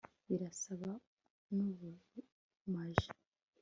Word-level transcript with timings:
Birasa 0.27 0.73
nubumaji 1.55 3.09